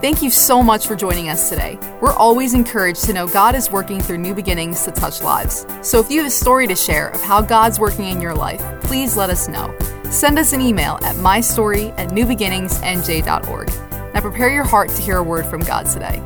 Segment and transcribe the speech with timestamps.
[0.00, 1.78] Thank you so much for joining us today.
[2.00, 5.66] We're always encouraged to know God is working through new beginnings to touch lives.
[5.82, 8.62] So if you have a story to share of how God's working in your life,
[8.82, 9.76] please let us know.
[10.04, 13.68] Send us an email at mystory at newbeginningsnj.org.
[14.14, 16.22] Now prepare your heart to hear a word from God today.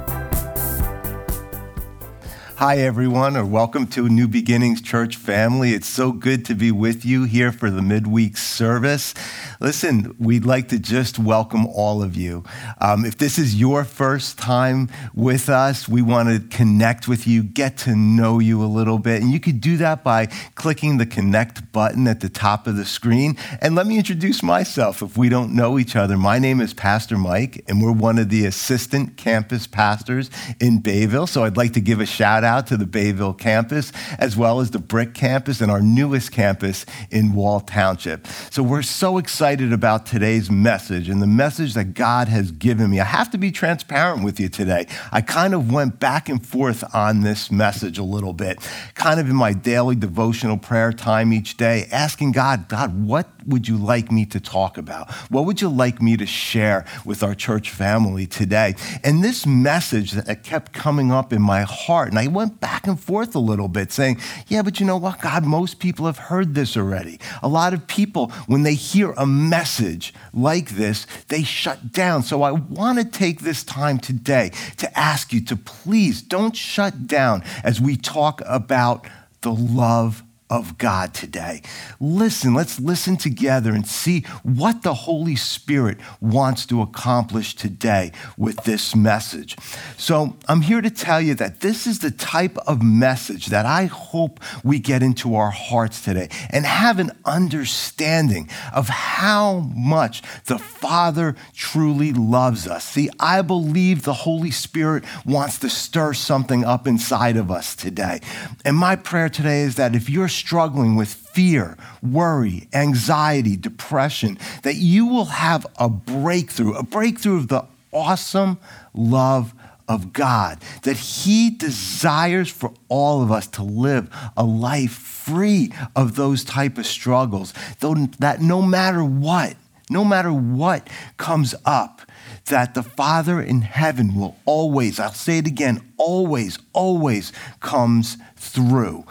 [2.58, 5.72] Hi, everyone, or welcome to New Beginnings Church family.
[5.72, 9.12] It's so good to be with you here for the midweek service.
[9.60, 12.44] Listen, we'd like to just welcome all of you.
[12.80, 17.42] Um, if this is your first time with us, we want to connect with you,
[17.42, 19.20] get to know you a little bit.
[19.20, 22.84] And you could do that by clicking the connect button at the top of the
[22.84, 23.36] screen.
[23.60, 26.16] And let me introduce myself if we don't know each other.
[26.16, 31.26] My name is Pastor Mike, and we're one of the assistant campus pastors in Bayville.
[31.26, 34.70] So I'd like to give a shout out to the Bayville campus, as well as
[34.70, 38.26] the Brick campus and our newest campus in Wall Township.
[38.50, 43.00] So we're so excited about today's message and the message that God has given me.
[43.00, 44.86] I have to be transparent with you today.
[45.12, 48.58] I kind of went back and forth on this message a little bit,
[48.94, 53.68] kind of in my daily devotional prayer time each day, asking God, God, what would
[53.68, 55.10] you like me to talk about?
[55.30, 58.74] What would you like me to share with our church family today?
[59.02, 62.98] And this message that kept coming up in my heart, and I went back and
[62.98, 66.54] forth a little bit saying, yeah, but you know what, God, most people have heard
[66.54, 67.18] this already.
[67.42, 72.22] A lot of people, when they hear a message like this, they shut down.
[72.24, 77.06] So I want to take this time today to ask you to please don't shut
[77.06, 79.06] down as we talk about
[79.42, 81.62] the love of God today.
[81.98, 88.62] Listen, let's listen together and see what the Holy Spirit wants to accomplish today with
[88.64, 89.56] this message.
[89.96, 93.86] So, I'm here to tell you that this is the type of message that I
[93.86, 100.58] hope we get into our hearts today and have an understanding of how much the
[100.58, 102.84] Father truly loves us.
[102.84, 108.20] See, I believe the Holy Spirit wants to stir something up inside of us today.
[108.64, 114.76] And my prayer today is that if you're struggling with fear, worry, anxiety, depression, that
[114.76, 118.58] you will have a breakthrough, a breakthrough of the awesome
[118.92, 119.54] love
[119.88, 126.16] of God, that He desires for all of us to live a life free of
[126.16, 129.56] those type of struggles, though that no matter what,
[129.90, 132.02] no matter what comes up,
[132.46, 139.04] that the Father in heaven will always, I'll say it again, always, always comes through.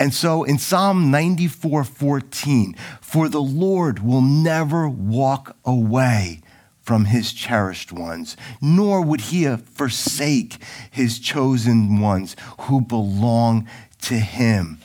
[0.00, 6.40] And so in Psalm 94 14, for the Lord will never walk away
[6.80, 10.56] from his cherished ones, nor would he forsake
[10.90, 13.68] his chosen ones who belong
[14.00, 14.78] to him.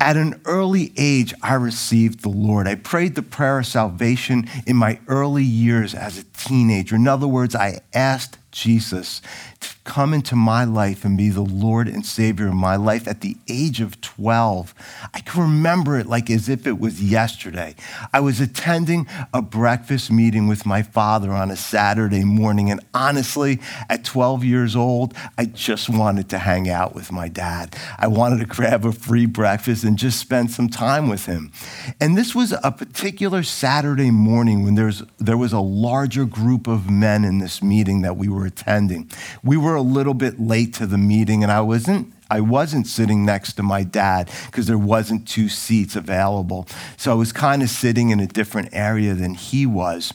[0.00, 2.68] At an early age, I received the Lord.
[2.68, 6.94] I prayed the prayer of salvation in my early years as a teenager.
[6.94, 9.20] In other words, I asked Jesus
[9.60, 13.22] to come into my life and be the Lord and Savior of my life at
[13.22, 14.74] the age of 12.
[15.14, 17.74] I can remember it like as if it was yesterday.
[18.12, 23.60] I was attending a breakfast meeting with my father on a Saturday morning, and honestly,
[23.88, 27.74] at 12 years old, I just wanted to hang out with my dad.
[27.98, 31.50] I wanted to grab a free breakfast and just spend some time with him.
[32.00, 36.90] And this was a particular Saturday morning when there's, there was a larger group of
[36.90, 39.10] men in this meeting that we were attending.
[39.42, 43.24] We were a little bit late to the meeting, and I wasn't I wasn't sitting
[43.24, 46.66] next to my dad because there wasn't two seats available.
[46.96, 50.12] So I was kind of sitting in a different area than he was.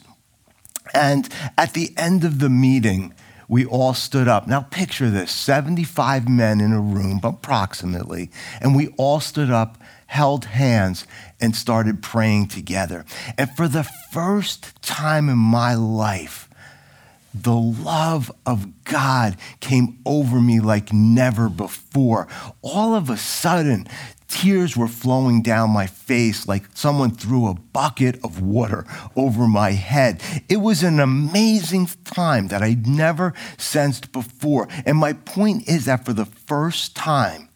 [0.94, 3.14] And at the end of the meeting,
[3.48, 4.48] we all stood up.
[4.48, 8.30] Now picture this 75 men in a room, approximately,
[8.62, 11.06] and we all stood up, held hands,
[11.42, 13.06] and started praying together.
[13.38, 16.50] And for the first time in my life,
[17.34, 22.28] the love of God came over me like never before.
[22.62, 23.88] All of a sudden,
[24.28, 28.86] tears were flowing down my face like someone threw a bucket of water
[29.16, 30.22] over my head.
[30.50, 34.68] It was an amazing time that I'd never sensed before.
[34.86, 37.50] And my point is that for the first time,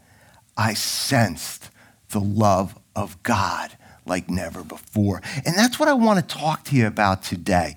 [0.55, 1.69] I sensed
[2.09, 5.21] the love of God like never before.
[5.45, 7.75] And that's what I want to talk to you about today.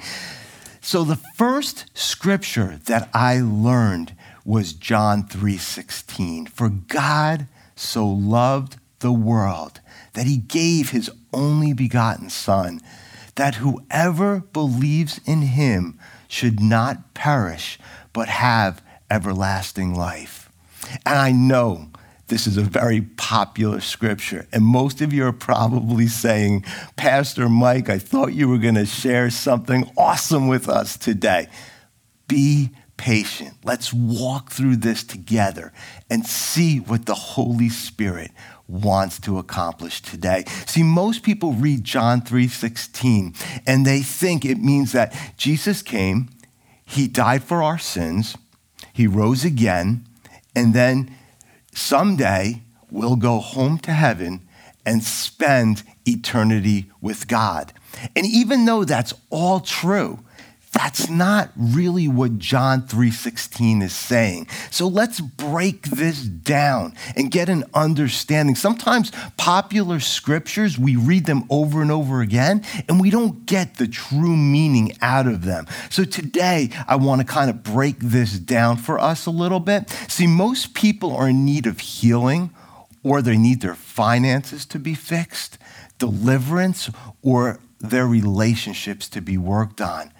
[0.81, 6.47] So the first scripture that I learned was John 3:16.
[6.47, 7.47] For God
[7.77, 9.81] so loved the world
[10.15, 12.81] that he gave his only begotten son
[13.35, 15.99] that whoever believes in him
[16.29, 17.79] should not perish
[18.12, 20.50] but have everlasting life.
[21.06, 21.88] And I know
[22.31, 24.47] this is a very popular scripture.
[24.53, 26.65] And most of you are probably saying,
[26.97, 31.49] Pastor Mike, I thought you were going to share something awesome with us today.
[32.29, 33.55] Be patient.
[33.65, 35.73] Let's walk through this together
[36.09, 38.31] and see what the Holy Spirit
[38.69, 40.44] wants to accomplish today.
[40.67, 43.35] See, most people read John 3:16
[43.67, 46.29] and they think it means that Jesus came,
[46.85, 48.37] he died for our sins,
[48.93, 50.06] he rose again,
[50.55, 51.11] and then
[51.72, 54.46] someday we'll go home to heaven
[54.84, 57.72] and spend eternity with God.
[58.17, 60.20] And even though that's all true,
[60.72, 64.46] that's not really what John 3:16 is saying.
[64.70, 68.55] So let's break this down and get an understanding.
[68.55, 73.88] Sometimes popular scriptures, we read them over and over again and we don't get the
[73.88, 75.67] true meaning out of them.
[75.90, 79.90] So today I want to kind of break this down for us a little bit.
[80.06, 82.50] See, most people are in need of healing
[83.02, 85.58] or they need their finances to be fixed,
[85.99, 86.90] deliverance,
[87.22, 90.12] or their relationships to be worked on.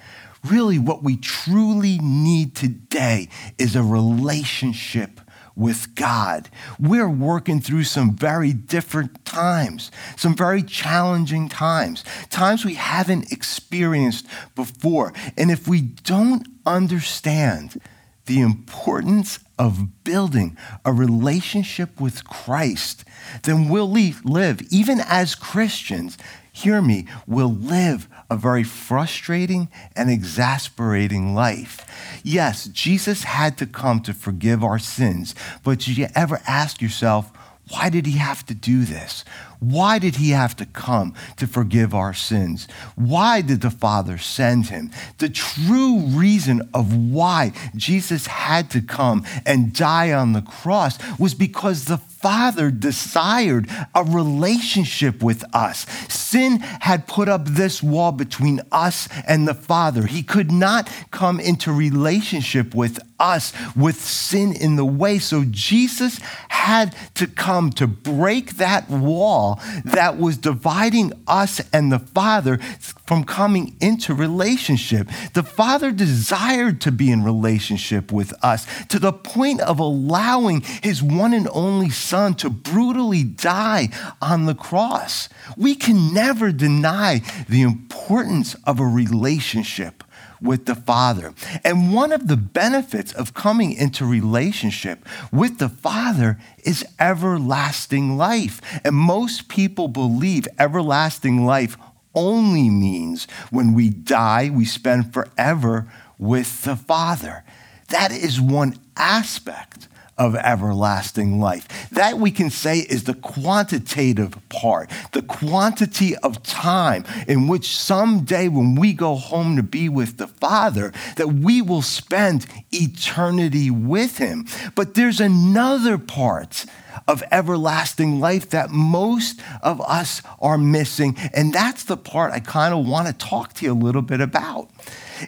[0.44, 3.28] Really, what we truly need today
[3.58, 5.20] is a relationship
[5.54, 6.48] with God.
[6.78, 14.26] We're working through some very different times, some very challenging times, times we haven't experienced
[14.54, 15.12] before.
[15.37, 17.81] And if we don't understand
[18.25, 23.04] the importance of building a relationship with Christ,
[23.42, 26.16] then we'll live, even as Christians,
[26.52, 31.87] hear me, will live a very frustrating and exasperating life.
[32.23, 37.31] Yes, Jesus had to come to forgive our sins, but did you ever ask yourself,
[37.70, 39.25] why did he have to do this?
[39.61, 42.67] Why did he have to come to forgive our sins?
[42.97, 44.91] Why did the Father send him?
[45.19, 51.35] The true reason of why Jesus had to come and die on the cross was
[51.35, 55.87] because the Father desired a relationship with us.
[56.09, 60.07] Sin had put up this wall between us and the Father.
[60.07, 65.19] He could not come into relationship with us with sin in the way.
[65.19, 69.50] So Jesus had to come to break that wall
[69.85, 72.58] that was dividing us and the Father
[73.06, 75.08] from coming into relationship.
[75.35, 81.02] The Father desired to be in relationship with us to the point of allowing his
[81.02, 83.88] one and only Son to brutally die
[84.20, 85.29] on the cross.
[85.56, 90.05] We can never deny the importance of a relationship
[90.40, 91.34] with the Father.
[91.64, 98.60] And one of the benefits of coming into relationship with the Father is everlasting life.
[98.84, 101.76] And most people believe everlasting life
[102.14, 107.44] only means when we die, we spend forever with the Father.
[107.88, 109.88] That is one aspect
[110.20, 111.88] of everlasting life.
[111.90, 118.46] That we can say is the quantitative part, the quantity of time in which someday
[118.49, 124.19] when we go home to be with the Father, that we will spend eternity with
[124.19, 124.44] Him.
[124.75, 126.66] But there's another part
[127.08, 131.16] of everlasting life that most of us are missing.
[131.32, 134.20] And that's the part I kind of want to talk to you a little bit
[134.20, 134.69] about.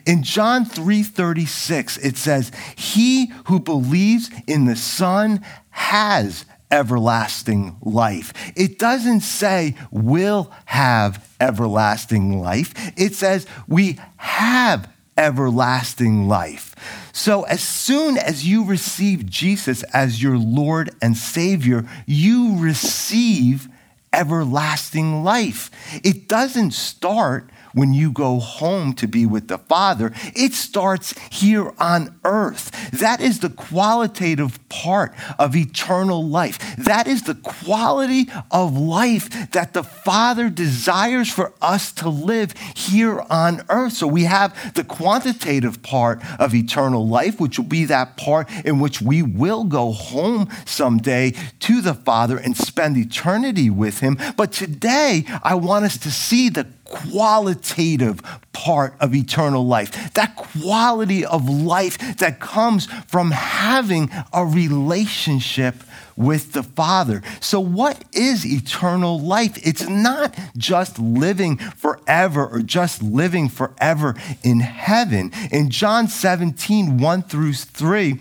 [0.05, 5.41] In John 3:36 it says, "He who believes in the Son
[5.71, 12.73] has everlasting life." It doesn't say will have everlasting life.
[12.95, 14.87] It says we have
[15.17, 16.75] everlasting life.
[17.11, 23.69] So, as soon as you receive Jesus as your Lord and Savior, you receive
[24.11, 25.69] everlasting life.
[26.03, 31.73] It doesn't start when you go home to be with the Father, it starts here
[31.79, 32.91] on earth.
[32.91, 36.75] That is the qualitative part of eternal life.
[36.77, 43.23] That is the quality of life that the Father desires for us to live here
[43.29, 43.93] on earth.
[43.93, 48.79] So we have the quantitative part of eternal life, which will be that part in
[48.79, 54.17] which we will go home someday to the Father and spend eternity with Him.
[54.37, 58.21] But today, I want us to see the qualitative
[58.53, 65.75] part of eternal life, that quality of life that comes from having a relationship
[66.15, 67.23] with the Father.
[67.39, 69.57] So, what is eternal life?
[69.65, 75.31] It's not just living forever or just living forever in heaven.
[75.51, 78.19] In John 17, 1 through 3,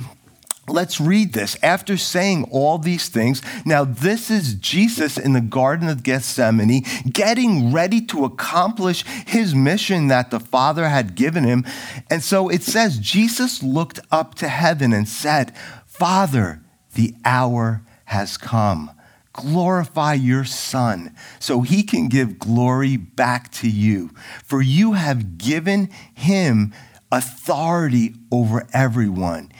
[0.68, 1.56] Let's read this.
[1.60, 7.72] After saying all these things, now this is Jesus in the Garden of Gethsemane, getting
[7.72, 11.64] ready to accomplish his mission that the Father had given him.
[12.08, 15.52] And so it says, Jesus looked up to heaven and said,
[15.84, 16.62] Father,
[16.94, 18.92] the hour has come.
[19.32, 24.10] Glorify your Son so he can give glory back to you.
[24.44, 26.72] For you have given him
[27.10, 29.50] authority over everyone.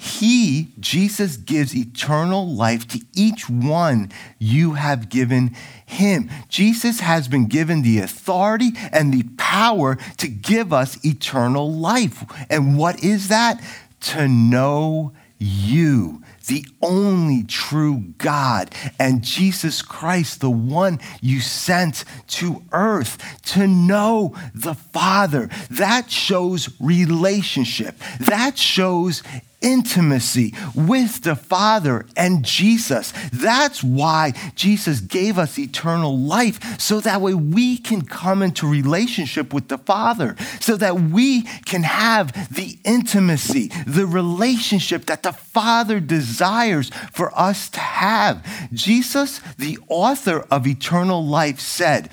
[0.00, 5.54] He, Jesus, gives eternal life to each one you have given
[5.84, 6.30] him.
[6.48, 12.24] Jesus has been given the authority and the power to give us eternal life.
[12.48, 13.62] And what is that?
[14.00, 22.62] To know you the only true God, and Jesus Christ, the one you sent to
[22.72, 25.48] earth to know the Father.
[25.70, 27.96] That shows relationship.
[28.18, 29.22] That shows
[29.60, 33.12] intimacy with the Father and Jesus.
[33.32, 39.52] That's why Jesus gave us eternal life, so that way we can come into relationship
[39.52, 46.00] with the Father, so that we can have the intimacy, the relationship that the Father
[46.00, 48.44] desires for us to have.
[48.72, 52.10] Jesus, the author of eternal life, said,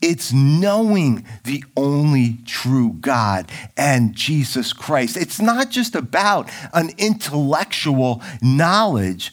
[0.00, 5.16] it's knowing the only true God and Jesus Christ.
[5.16, 9.32] It's not just about an intellectual knowledge,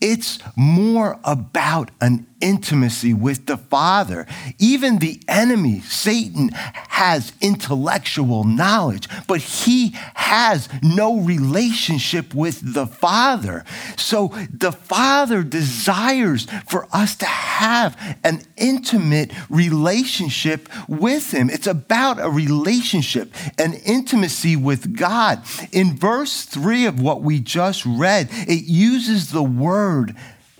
[0.00, 4.26] it's more about an intimacy with the Father.
[4.58, 13.64] Even the enemy, Satan, has intellectual knowledge, but he has no relationship with the Father.
[13.96, 21.48] So the Father desires for us to have an intimate relationship with Him.
[21.48, 25.42] It's about a relationship, an intimacy with God.
[25.72, 30.14] In verse 3 of what we just read, it uses the word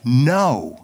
[0.04, 0.83] know.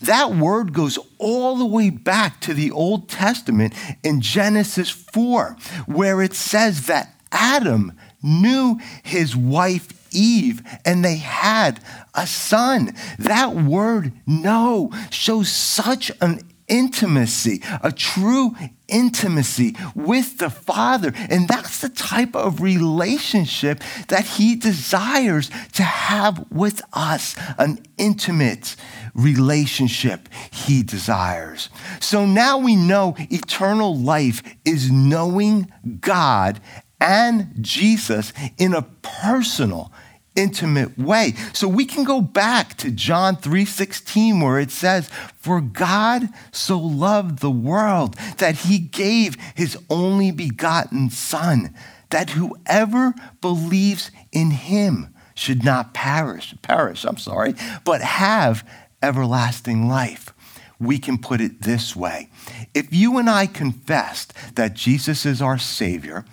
[0.00, 6.22] That word goes all the way back to the Old Testament in Genesis 4, where
[6.22, 11.80] it says that Adam knew his wife Eve and they had
[12.14, 12.94] a son.
[13.18, 18.56] That word know shows such an intimacy, a true
[18.88, 21.12] intimacy with the Father.
[21.30, 28.76] And that's the type of relationship that He desires to have with us an intimate
[29.16, 31.70] relationship He desires.
[32.00, 36.60] So now we know eternal life is knowing God
[37.00, 39.92] and Jesus in a personal
[40.34, 41.34] intimate way.
[41.54, 45.08] So we can go back to John 3:16 where it says,
[45.40, 51.74] "For God so loved the world that he gave his only begotten son,
[52.10, 57.54] that whoever believes in him should not perish, perish, I'm sorry,
[57.84, 58.64] but have
[59.02, 60.32] everlasting life."
[60.78, 62.28] We can put it this way.
[62.74, 66.26] If you and I confessed that Jesus is our savior,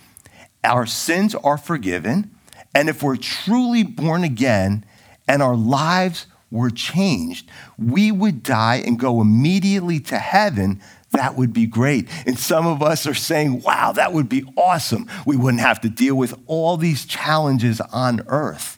[0.64, 2.32] our sins are forgiven,
[2.76, 4.84] and if we're truly born again
[5.28, 10.82] and our lives were changed, we would die and go immediately to heaven.
[11.12, 12.10] That would be great.
[12.26, 15.08] And some of us are saying, wow, that would be awesome.
[15.26, 18.78] We wouldn't have to deal with all these challenges on earth.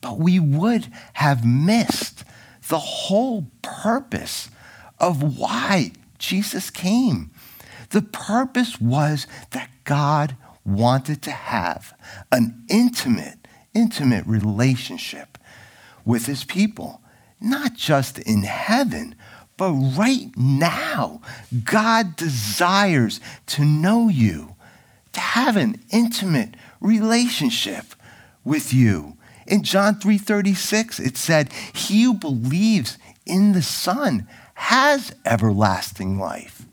[0.00, 2.24] But we would have missed
[2.68, 4.48] the whole purpose
[4.98, 7.30] of why Jesus came.
[7.90, 11.94] The purpose was that God wanted to have
[12.32, 15.38] an intimate, intimate relationship
[16.04, 17.02] with his people,
[17.40, 19.14] not just in heaven,
[19.56, 21.20] but right now.
[21.64, 24.56] God desires to know you,
[25.12, 27.94] to have an intimate relationship
[28.44, 29.16] with you.
[29.46, 36.66] In John 3:36 it said, "He who believes in the Son has everlasting life."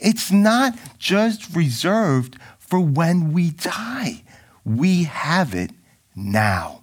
[0.00, 4.22] It's not just reserved for when we die.
[4.64, 5.72] We have it
[6.14, 6.82] now.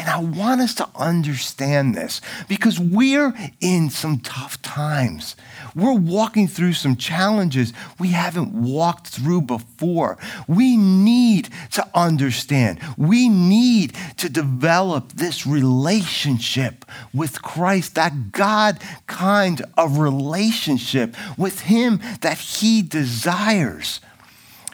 [0.00, 5.36] And I want us to understand this because we're in some tough times.
[5.76, 10.16] We're walking through some challenges we haven't walked through before.
[10.48, 12.80] We need to understand.
[12.96, 22.00] We need to develop this relationship with Christ, that God kind of relationship with Him
[22.22, 24.00] that He desires.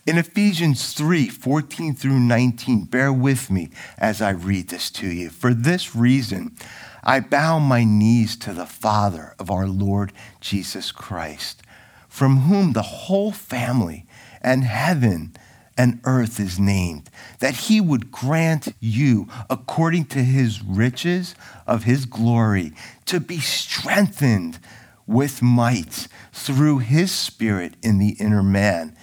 [0.06, 5.30] In Ephesians 3 14 through 19, bear with me as I read this to you.
[5.30, 6.56] For this reason,
[7.02, 11.60] I bow my knees to the Father of our Lord Jesus Christ,
[12.08, 14.06] from whom the whole family
[14.40, 15.34] and heaven
[15.76, 17.10] and earth is named,
[17.40, 21.34] that he would grant you, according to his riches
[21.66, 22.72] of his glory,
[23.06, 24.60] to be strengthened
[25.04, 28.96] with might through his Spirit in the inner man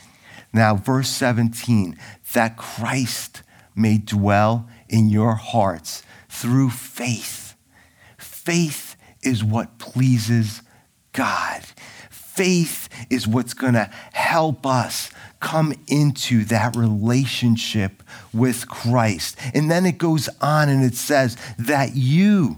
[0.53, 1.97] now, verse 17,
[2.33, 3.41] that Christ
[3.75, 7.55] may dwell in your hearts through faith.
[8.17, 10.61] Faith is what pleases
[11.11, 11.63] God.
[12.09, 18.01] faith is what's going to help us come into that relationship
[18.33, 19.37] with Christ.
[19.53, 22.57] And then it goes on and it says that you,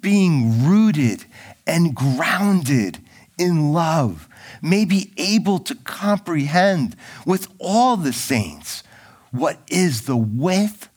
[0.00, 1.24] being rooted
[1.66, 2.98] and grounded
[3.38, 4.27] in love,
[4.62, 6.96] may be able to comprehend
[7.26, 8.82] with all the saints
[9.30, 10.88] what is the width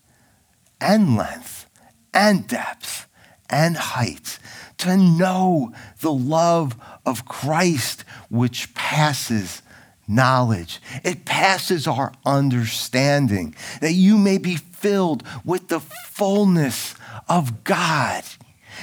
[0.79, 1.67] and length
[2.13, 3.07] and depth
[3.49, 4.39] and height,
[4.77, 6.75] to know the love
[7.05, 9.61] of Christ which passes
[10.07, 10.81] knowledge.
[11.03, 16.95] It passes our understanding, that you may be filled with the fullness
[17.29, 18.23] of God.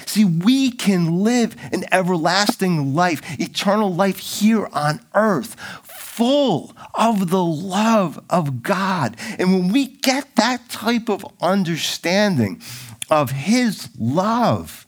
[0.06, 7.44] See, we can live an everlasting life, eternal life here on earth, full of the
[7.44, 9.16] love of God.
[9.38, 12.60] And when we get that type of understanding
[13.10, 14.87] of His love,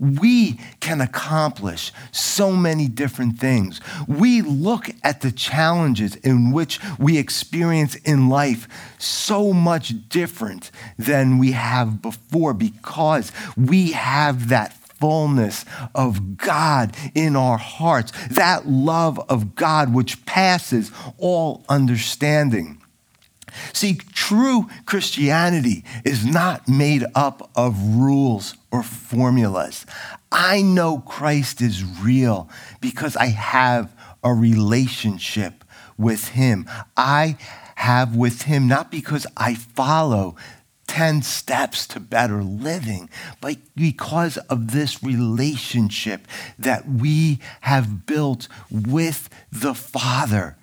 [0.00, 3.80] we can accomplish so many different things.
[4.08, 8.66] We look at the challenges in which we experience in life
[8.98, 15.64] so much different than we have before because we have that fullness
[15.94, 22.79] of God in our hearts, that love of God which passes all understanding.
[23.72, 29.86] See, true Christianity is not made up of rules or formulas.
[30.32, 32.48] I know Christ is real
[32.80, 35.64] because I have a relationship
[35.96, 36.68] with Him.
[36.96, 37.36] I
[37.76, 40.36] have with Him not because I follow
[40.90, 43.08] 10 steps to better living,
[43.40, 46.26] but because of this relationship
[46.58, 50.56] that we have built with the Father.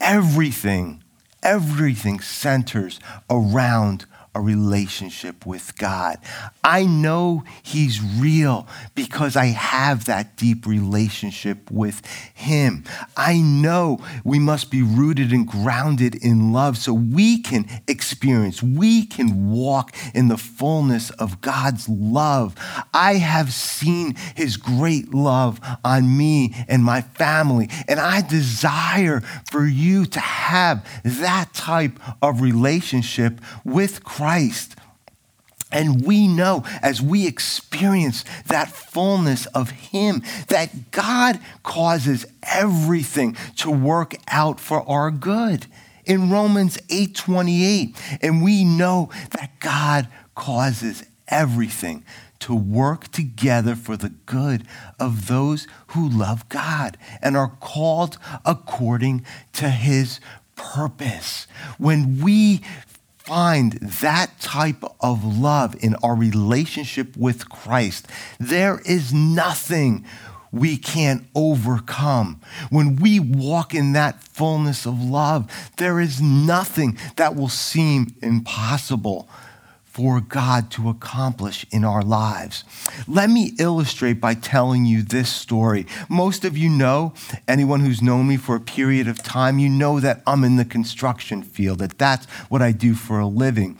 [0.00, 1.03] Everything
[1.44, 2.98] everything centers
[3.30, 6.18] around a relationship with God.
[6.62, 12.84] I know He's real because I have that deep relationship with Him.
[13.16, 19.06] I know we must be rooted and grounded in love so we can experience, we
[19.06, 22.54] can walk in the fullness of God's love.
[22.92, 29.66] I have seen His great love on me and my family, and I desire for
[29.66, 34.23] you to have that type of relationship with Christ.
[34.24, 34.74] Christ.
[35.70, 43.70] And we know as we experience that fullness of Him that God causes everything to
[43.70, 45.66] work out for our good.
[46.06, 52.02] In Romans 8 28, and we know that God causes everything
[52.38, 54.66] to work together for the good
[54.98, 60.18] of those who love God and are called according to His
[60.56, 61.46] purpose.
[61.76, 62.62] When we
[63.24, 68.06] find that type of love in our relationship with Christ,
[68.38, 70.04] there is nothing
[70.52, 72.40] we can't overcome.
[72.70, 79.28] When we walk in that fullness of love, there is nothing that will seem impossible
[79.94, 82.64] for God to accomplish in our lives.
[83.06, 85.86] Let me illustrate by telling you this story.
[86.08, 87.14] Most of you know,
[87.46, 90.64] anyone who's known me for a period of time, you know that I'm in the
[90.64, 93.78] construction field, that that's what I do for a living.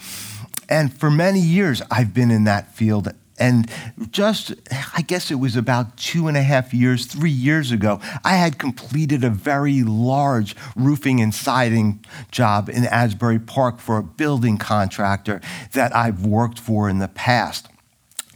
[0.69, 3.69] And for many years, I've been in that field and
[4.11, 4.55] just,
[4.97, 8.59] I guess it was about two and a half years, three years ago, I had
[8.59, 15.41] completed a very large roofing and siding job in Asbury Park for a building contractor
[15.73, 17.69] that I've worked for in the past.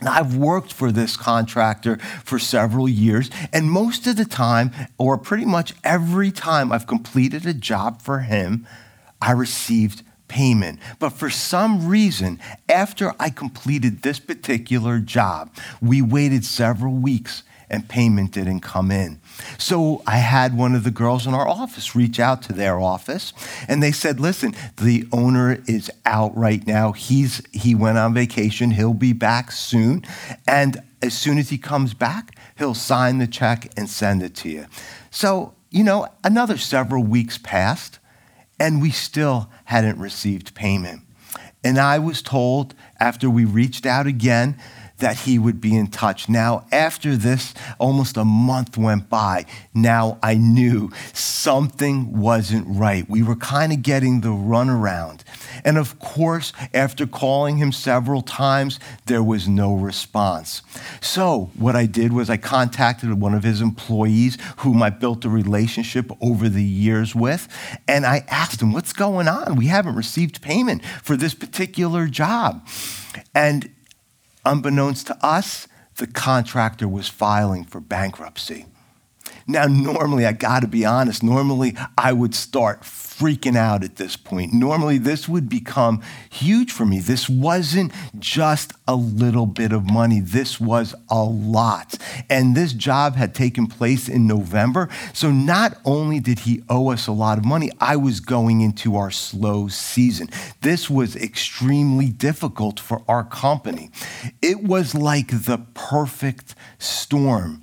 [0.02, 5.18] Now, I've worked for this contractor for several years, and most of the time, or
[5.18, 8.66] pretty much every time I've completed a job for him,
[9.20, 10.78] I received payment.
[10.98, 12.38] But for some reason,
[12.68, 19.20] after I completed this particular job, we waited several weeks and payment didn't come in.
[19.58, 23.32] So I had one of the girls in our office reach out to their office
[23.68, 26.92] and they said, "Listen, the owner is out right now.
[26.92, 28.70] He's he went on vacation.
[28.70, 30.04] He'll be back soon,
[30.46, 34.48] and as soon as he comes back, he'll sign the check and send it to
[34.48, 34.66] you."
[35.10, 37.98] So, you know, another several weeks passed
[38.58, 41.02] and we still hadn't received payment.
[41.64, 44.56] And I was told after we reached out again
[44.98, 46.28] that he would be in touch.
[46.28, 49.46] Now, after this, almost a month went by.
[49.74, 53.08] Now I knew something wasn't right.
[53.08, 55.20] We were kind of getting the runaround.
[55.64, 60.62] And of course, after calling him several times, there was no response.
[61.00, 65.28] So, what I did was I contacted one of his employees whom I built a
[65.28, 67.48] relationship over the years with,
[67.86, 69.56] and I asked him, What's going on?
[69.56, 72.66] We haven't received payment for this particular job.
[73.34, 73.70] And
[74.44, 78.66] unbeknownst to us, the contractor was filing for bankruptcy.
[79.46, 82.84] Now, normally, I got to be honest, normally I would start
[83.18, 84.52] freaking out at this point.
[84.52, 87.00] Normally, this would become huge for me.
[87.00, 91.96] This wasn't just a little bit of money, this was a lot.
[92.30, 94.88] And this job had taken place in November.
[95.12, 98.96] So, not only did he owe us a lot of money, I was going into
[98.96, 100.28] our slow season.
[100.60, 103.90] This was extremely difficult for our company.
[104.40, 107.62] It was like the perfect storm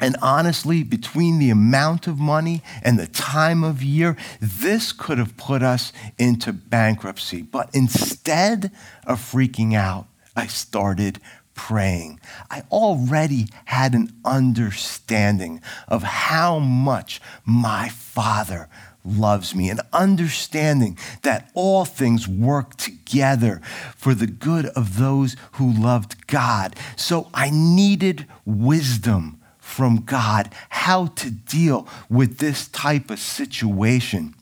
[0.00, 5.36] and honestly, between the amount of money and the time of year, this could have
[5.36, 7.42] put us into bankruptcy.
[7.42, 8.72] But instead
[9.06, 11.20] of freaking out, I started
[11.54, 12.18] praying.
[12.50, 18.68] I already had an understanding of how much my Father
[19.04, 23.60] loves me, an understanding that all things work together
[23.96, 26.76] for the good of those who loved God.
[26.96, 29.39] So I needed wisdom
[29.80, 34.34] from God how to deal with this type of situation.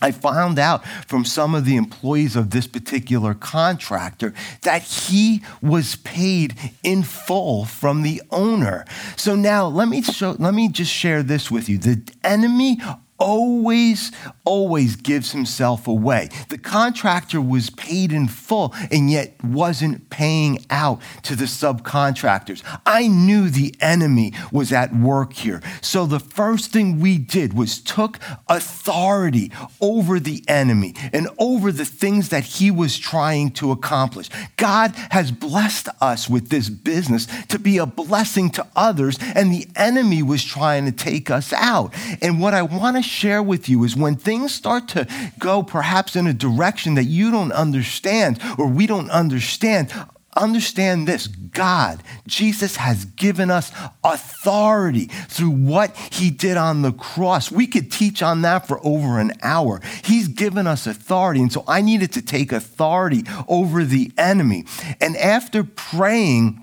[0.00, 5.96] I found out from some of the employees of this particular contractor that he was
[5.96, 8.84] paid in full from the owner.
[9.16, 11.78] So now let me show, let me just share this with you.
[11.78, 12.80] The enemy
[13.22, 14.10] always,
[14.44, 16.28] always gives himself away.
[16.48, 22.62] The contractor was paid in full and yet wasn't paying out to the subcontractors.
[22.84, 25.62] I knew the enemy was at work here.
[25.80, 31.84] So the first thing we did was took authority over the enemy and over the
[31.84, 34.30] things that he was trying to accomplish.
[34.56, 39.68] God has blessed us with this business to be a blessing to others, and the
[39.76, 41.94] enemy was trying to take us out.
[42.20, 45.06] And what I want to share with you is when things start to
[45.38, 49.92] go perhaps in a direction that you don't understand or we don't understand,
[50.36, 53.70] understand this God, Jesus has given us
[54.02, 57.52] authority through what he did on the cross.
[57.52, 59.82] We could teach on that for over an hour.
[60.02, 61.42] He's given us authority.
[61.42, 64.64] And so I needed to take authority over the enemy.
[65.00, 66.61] And after praying,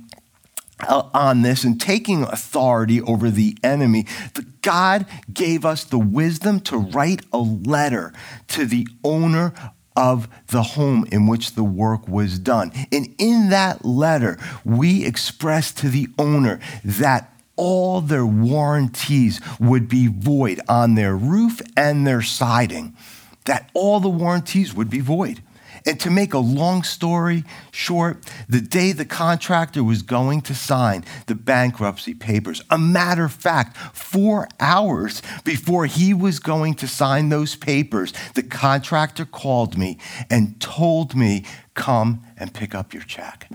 [0.88, 4.06] Uh, on this and taking authority over the enemy,
[4.62, 8.14] God gave us the wisdom to write a letter
[8.50, 9.54] to the owner
[9.96, 12.72] of the home in which the work was done.
[12.92, 20.08] And in that letter, we expressed to the owner that all their warranties would be
[20.08, 22.96] void on their roof and their siding,
[23.44, 25.42] that all the warranties would be void.
[25.86, 31.06] And to make a long story short, the day the contractor was going to sign
[31.28, 37.30] the bankruptcy papers, a matter of fact, four hours before he was going to sign
[37.30, 39.98] those papers, the contractor called me
[40.30, 43.50] and told me, Come and pick up your check.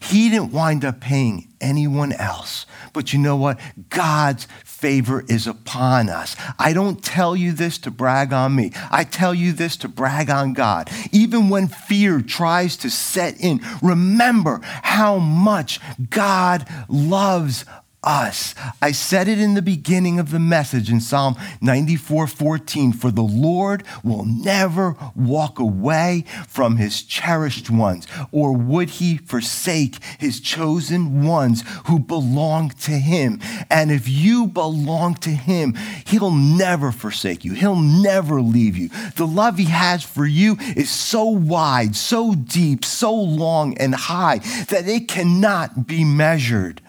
[0.00, 2.66] He didn't wind up paying anyone else.
[2.92, 3.58] But you know what?
[3.90, 6.36] God's favor is upon us.
[6.58, 8.72] I don't tell you this to brag on me.
[8.90, 10.88] I tell you this to brag on God.
[11.12, 17.64] Even when fear tries to set in, remember how much God loves
[18.02, 18.54] us.
[18.80, 23.22] I said it in the beginning of the message in Psalm 94 14 For the
[23.22, 31.24] Lord will never walk away from his cherished ones, or would he forsake his chosen
[31.24, 33.40] ones who belong to him.
[33.70, 35.74] And if you belong to him,
[36.06, 38.88] he'll never forsake you, he'll never leave you.
[39.16, 44.38] The love he has for you is so wide, so deep, so long and high
[44.68, 46.80] that it cannot be measured.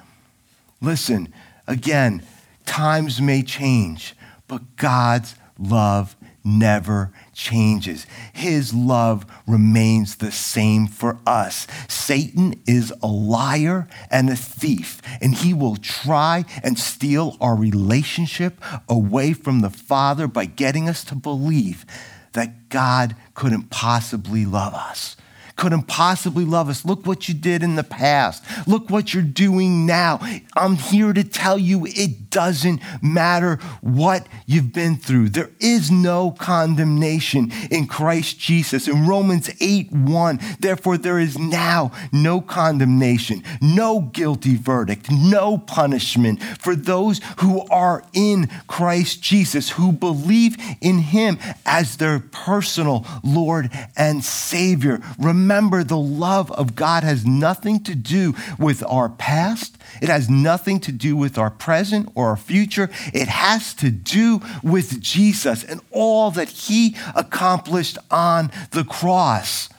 [0.82, 1.34] Listen,
[1.68, 2.24] again,
[2.65, 4.15] times may change,
[4.48, 8.06] but God's love never changes.
[8.34, 11.68] His love remains the same for us.
[11.88, 18.62] Satan is a liar and a thief, and he will try and steal our relationship
[18.88, 21.86] away from the Father by getting us to believe
[22.34, 25.18] that God couldn't possibly love us
[25.60, 26.86] couldn't possibly love us.
[26.86, 28.45] Look what you did in the past.
[28.65, 30.19] Look what you're doing now.
[30.56, 35.30] I'm here to tell you it doesn't matter what you've been through.
[35.30, 38.88] There is no condemnation in Christ Jesus.
[38.88, 46.41] In Romans 8 1, therefore, there is now no condemnation, no guilty verdict, no punishment
[46.41, 53.72] for those who are in Christ Jesus, who believe in Him as their personal Lord
[53.98, 55.02] and Savior.
[55.19, 59.80] Remember remember the love of God has nothing to do with our past.
[60.00, 62.88] It has nothing to do with our present or our future.
[63.16, 69.70] It has to do with Jesus and all that he accomplished on the cross.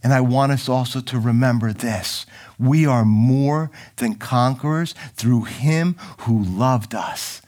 [0.00, 2.24] And I want us also to remember this
[2.56, 7.42] we are more than conquerors through him who loved us.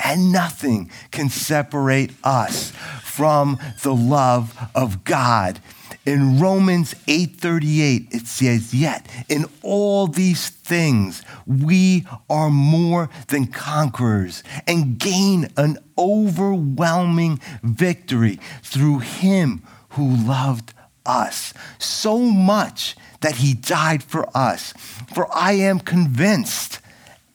[0.00, 5.58] and nothing can separate us from the love of God.
[6.06, 14.42] In Romans 8:38 it says, "Yet in all these things we are more than conquerors
[14.66, 20.72] and gain an overwhelming victory through him who loved
[21.08, 24.74] us so much that he died for us.
[25.12, 26.80] For I am convinced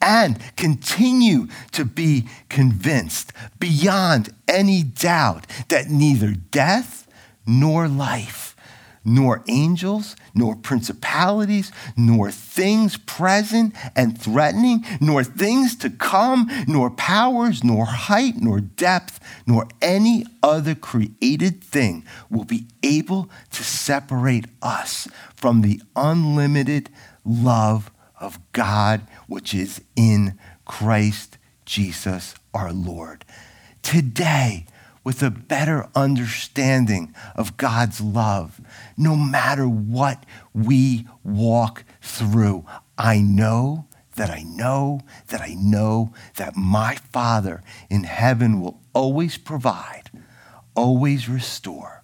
[0.01, 7.07] and continue to be convinced beyond any doubt that neither death
[7.45, 8.52] nor life
[9.05, 17.63] nor angels, nor principalities, nor things present and threatening, nor things to come, nor powers,
[17.63, 25.07] nor height, nor depth, nor any other created thing will be able to separate us
[25.35, 26.89] from the unlimited
[27.25, 33.25] love of God which is in Christ Jesus our Lord.
[33.81, 34.65] Today,
[35.03, 38.61] with a better understanding of God's love,
[38.97, 42.65] no matter what we walk through.
[42.97, 49.37] I know that I know that I know that my Father in heaven will always
[49.37, 50.11] provide,
[50.75, 52.03] always restore,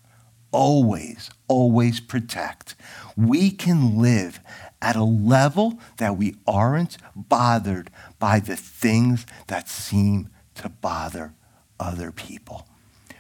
[0.52, 2.76] always, always protect.
[3.16, 4.40] We can live
[4.82, 11.34] at a level that we aren't bothered by the things that seem to bother
[11.80, 12.68] other people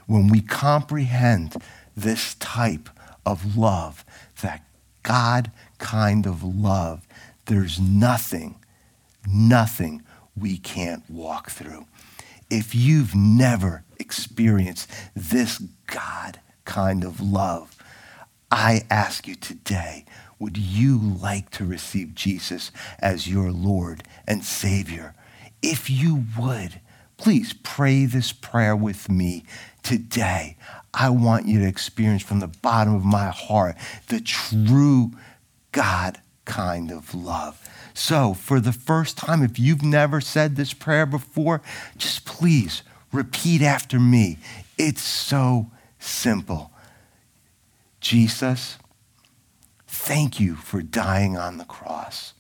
[0.10, 1.56] when we comprehend
[1.95, 2.89] this type
[3.28, 4.04] of love,
[4.41, 4.63] that
[5.04, 7.08] God kind of love,
[7.45, 8.56] there's nothing,
[9.32, 10.02] nothing
[10.36, 11.86] we can't walk through.
[12.50, 17.78] If you've never experienced this God kind of love,
[18.50, 20.06] I ask you today,
[20.39, 25.13] would you like to receive Jesus as your Lord and Savior?
[25.62, 26.82] If you would,
[27.19, 29.43] please pray this prayer with me
[29.84, 30.55] today,
[30.93, 33.75] I want you to experience from the bottom of my heart
[34.08, 35.12] the true
[35.73, 37.67] God kind of love.
[37.93, 41.62] So, for the first time, if you've never said this prayer before,
[41.97, 44.38] just please repeat after me.
[44.77, 46.71] It's so simple.
[47.99, 48.77] Jesus,
[49.88, 52.34] thank you for dying on the cross,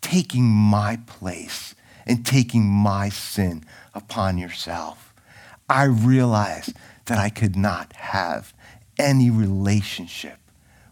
[0.00, 1.76] taking my place
[2.08, 3.62] and taking my sin
[3.94, 5.12] upon yourself.
[5.68, 8.54] I realized that I could not have
[8.98, 10.38] any relationship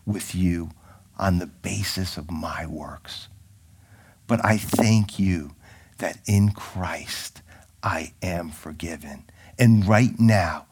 [0.05, 0.70] with you
[1.18, 3.29] on the basis of my works.
[4.26, 5.52] But I thank you
[5.98, 7.40] that in Christ
[7.83, 9.24] I am forgiven.
[9.59, 10.66] And right now,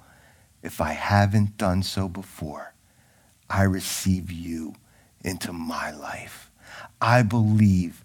[0.62, 2.74] if I haven't done so before,
[3.48, 4.74] I receive you
[5.22, 6.50] into my life.
[7.00, 8.04] I believe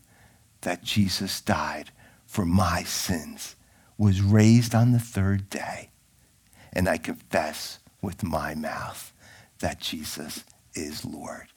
[0.62, 1.92] that Jesus died
[2.30, 3.56] for my sins,
[3.98, 5.90] was raised on the third day,
[6.72, 9.12] and I confess with my mouth
[9.62, 10.44] that Jesus
[10.76, 11.48] is Lord.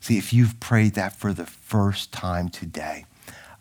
[0.00, 3.06] See, if you've prayed that for the first time today,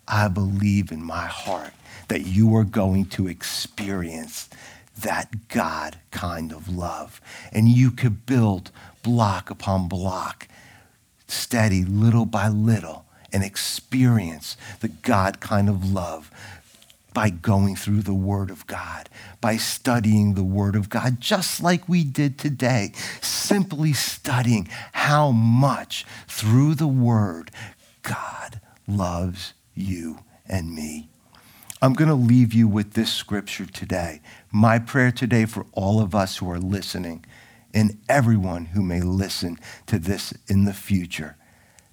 [0.07, 1.73] I believe in my heart
[2.07, 4.49] that you are going to experience
[4.97, 7.21] that God kind of love.
[7.51, 8.71] And you could build
[9.03, 10.47] block upon block,
[11.27, 16.31] steady, little by little, and experience the God kind of love
[17.13, 19.09] by going through the Word of God,
[19.41, 22.91] by studying the Word of God, just like we did today,
[23.21, 27.51] simply studying how much through the Word
[28.01, 31.09] God loves you and me.
[31.81, 34.21] I'm going to leave you with this scripture today.
[34.51, 37.25] My prayer today for all of us who are listening
[37.73, 41.35] and everyone who may listen to this in the future.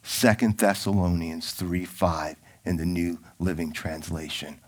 [0.02, 4.60] 2 Thessalonians 3 5 in the New Living Translation.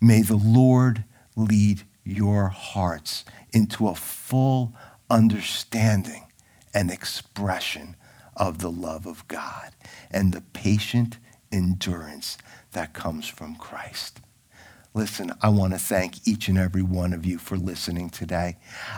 [0.00, 1.04] May the Lord
[1.36, 4.74] lead your hearts into a full
[5.10, 6.26] understanding
[6.74, 7.96] and expression
[8.36, 9.70] of the love of God
[10.10, 11.18] and the patient
[11.52, 12.36] endurance
[12.72, 14.20] that comes from Christ.
[14.92, 18.56] Listen, I want to thank each and every one of you for listening today.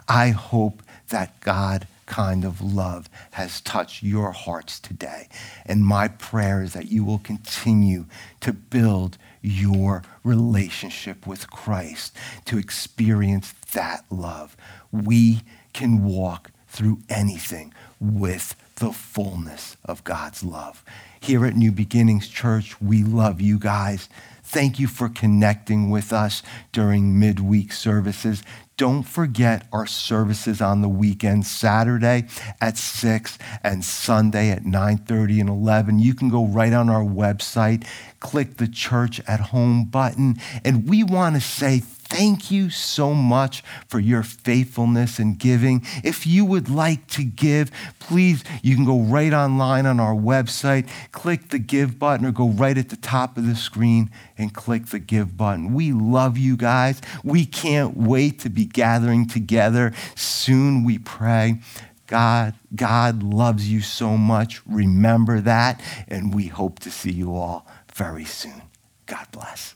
[0.08, 5.28] I hope that God kind of love has touched your hearts today.
[5.64, 8.06] And my prayer is that you will continue
[8.40, 12.16] to build your relationship with Christ,
[12.46, 14.56] to experience that love.
[14.90, 15.42] We
[15.72, 20.84] can walk through anything with the fullness of God's love.
[21.20, 24.08] Here at New Beginnings Church, we love you guys.
[24.48, 28.44] Thank you for connecting with us during midweek services.
[28.76, 32.26] Don't forget our services on the weekend, Saturday
[32.60, 35.98] at 6 and Sunday at 9:30 and 11.
[35.98, 37.84] You can go right on our website,
[38.20, 43.62] click the church at home button, and we want to say thank you so much
[43.88, 45.84] for your faithfulness and giving.
[46.02, 50.88] If you would like to give, please, you can go right online on our website,
[51.12, 54.86] click the give button, or go right at the top of the screen and click
[54.86, 55.74] the give button.
[55.74, 57.00] We love you guys.
[57.22, 61.60] We can't wait to be gathering together soon, we pray.
[62.06, 64.62] God, God loves you so much.
[64.66, 68.62] Remember that, and we hope to see you all very soon.
[69.06, 69.75] God bless.